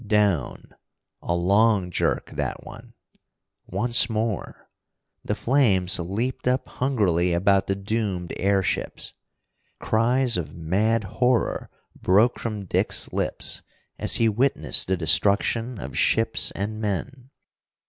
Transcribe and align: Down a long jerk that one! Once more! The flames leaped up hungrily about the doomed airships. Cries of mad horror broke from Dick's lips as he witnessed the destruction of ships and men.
Down 0.07 0.71
a 1.21 1.35
long 1.35 1.91
jerk 1.91 2.31
that 2.31 2.63
one! 2.65 2.95
Once 3.67 4.09
more! 4.09 4.67
The 5.23 5.35
flames 5.35 5.99
leaped 5.99 6.47
up 6.47 6.67
hungrily 6.67 7.33
about 7.33 7.67
the 7.67 7.75
doomed 7.75 8.33
airships. 8.37 9.13
Cries 9.77 10.37
of 10.37 10.55
mad 10.55 11.03
horror 11.03 11.69
broke 11.95 12.39
from 12.39 12.65
Dick's 12.65 13.13
lips 13.13 13.61
as 13.99 14.15
he 14.15 14.27
witnessed 14.27 14.87
the 14.87 14.97
destruction 14.97 15.79
of 15.79 15.95
ships 15.95 16.49
and 16.49 16.81
men. 16.81 17.29